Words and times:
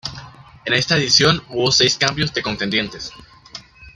En 0.65 0.73
esta 0.73 0.97
edición 0.97 1.43
hubo 1.49 1.71
seis 1.71 1.95
cambios 1.95 2.33
de 2.33 2.41
contendientes. 2.41 3.13